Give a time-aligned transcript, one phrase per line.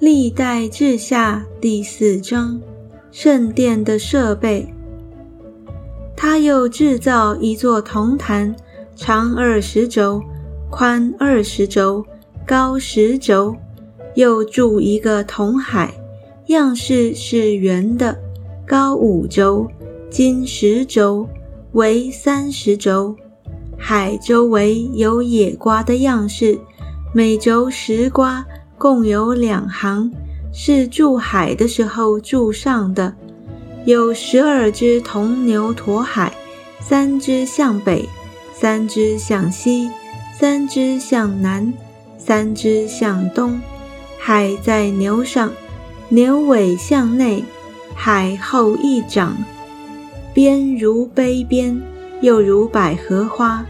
[0.00, 2.60] 历代志下第四章，
[3.10, 4.72] 圣殿的设备。
[6.16, 8.54] 他又制造一座铜坛，
[8.94, 10.22] 长二十轴，
[10.70, 12.04] 宽二十轴，
[12.46, 13.56] 高十轴。
[14.14, 15.92] 又铸一个铜海，
[16.46, 18.16] 样式是圆的，
[18.64, 19.66] 高五轴，
[20.08, 21.28] 金十轴，
[21.72, 23.16] 围三十轴。
[23.76, 26.56] 海周围有野瓜的样式，
[27.12, 28.46] 每轴十瓜。
[28.78, 30.08] 共有两行，
[30.52, 33.12] 是筑海的时候筑上的。
[33.84, 36.32] 有十二只铜牛驮海，
[36.80, 38.08] 三只向北，
[38.54, 39.90] 三只向西，
[40.38, 41.72] 三只向南，
[42.16, 43.60] 三只向东。
[44.16, 45.50] 海在牛上，
[46.08, 47.44] 牛尾向内，
[47.96, 49.36] 海后一掌，
[50.32, 51.80] 边如杯边，
[52.20, 53.64] 又如百合花，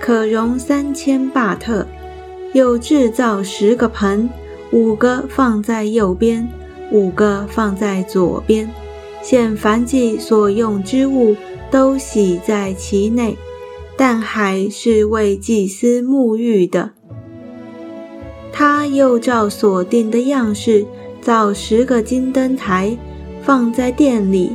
[0.00, 1.86] 可容三千巴特。
[2.54, 4.30] 又制造十个盆。
[4.74, 6.48] 五个放在右边，
[6.90, 8.68] 五个放在左边。
[9.22, 11.36] 现凡祭所用之物
[11.70, 13.36] 都洗在其内，
[13.96, 16.90] 但海是为祭司沐浴的。
[18.52, 20.84] 他又照所定的样式
[21.20, 22.98] 造十个金灯台，
[23.42, 24.50] 放在殿里，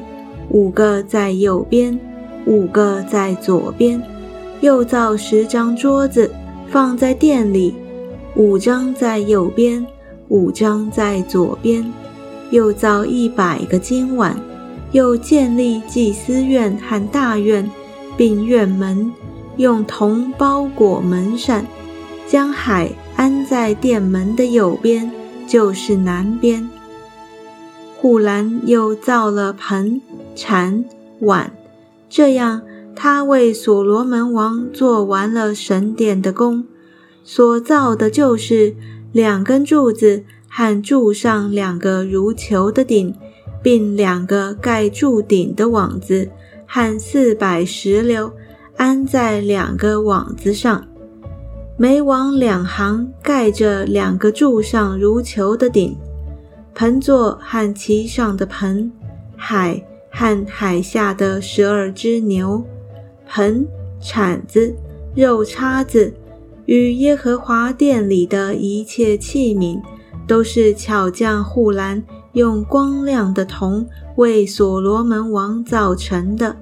[0.49, 1.97] 五个在右边，
[2.45, 4.01] 五个在左边。
[4.59, 6.29] 又造十张桌子，
[6.67, 7.73] 放在殿里，
[8.35, 9.87] 五张在右边。
[10.29, 11.91] 五张在左边，
[12.51, 14.39] 又造一百个金碗，
[14.91, 17.69] 又建立祭司院和大院，
[18.15, 19.11] 并院门，
[19.57, 21.65] 用铜包裹门扇，
[22.27, 25.11] 将海安在殿门的右边，
[25.47, 26.69] 就是南边。
[27.97, 29.99] 护栏又造了盆、
[30.35, 30.85] 铲、
[31.21, 31.51] 碗，
[32.07, 32.61] 这样
[32.95, 36.65] 他为所罗门王做完了神殿的工，
[37.23, 38.75] 所造的就是。
[39.11, 43.13] 两根柱子和柱上两个如球的顶，
[43.63, 46.29] 并两个盖柱顶的网子，
[46.67, 48.31] 和四百石榴
[48.77, 50.87] 安在两个网子上，
[51.75, 55.97] 每网两行盖着两个柱上如球的顶。
[56.75, 58.91] 盆座和其上的盆，
[59.35, 62.63] 海和海下的十二只牛，
[63.27, 63.67] 盆、
[63.99, 64.73] 铲子、
[65.15, 66.13] 肉叉子。
[66.69, 69.81] 与耶和华殿里的一切器皿，
[70.27, 72.03] 都是巧匠护栏
[72.33, 73.87] 用光亮的铜
[74.17, 76.55] 为所罗门王造成的，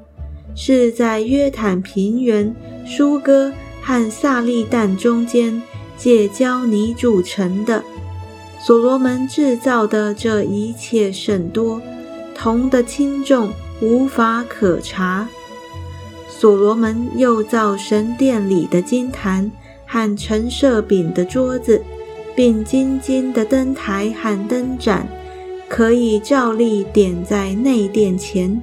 [0.56, 3.51] 是在约坦平原、舒哥
[3.81, 5.62] 和萨利旦中间
[5.97, 7.84] 借胶泥铸成的。
[8.62, 11.81] 所罗门制造的这一切甚多，
[12.34, 13.50] 铜的轻重
[13.81, 15.28] 无法可查。
[16.29, 19.51] 所罗门又造神殿里的金坛。
[19.88, 21.81] 和陈设饼的桌子，
[22.36, 25.08] 并金金的灯台和灯盏，
[25.68, 28.62] 可以照例点在内殿前。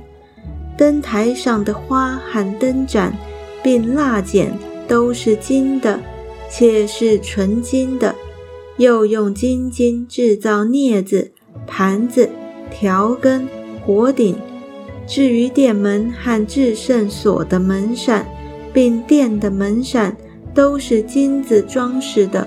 [0.76, 3.16] 灯台上的花和灯盏，
[3.62, 4.52] 并蜡剪
[4.86, 5.98] 都是金的，
[6.50, 8.14] 且是纯金的。
[8.76, 11.30] 又用金金制造镊子、
[11.66, 12.28] 盘子、
[12.70, 13.48] 条根、
[13.84, 14.36] 火鼎。
[15.06, 18.26] 至于殿门和至圣所的门扇，
[18.72, 20.16] 并殿的门扇。
[20.54, 22.46] 都是金子装饰的。